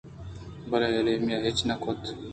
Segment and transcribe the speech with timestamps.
[0.69, 2.01] بلئے ایمیلیاءَ ہچ نہ کُت